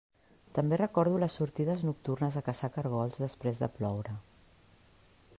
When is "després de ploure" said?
3.25-4.17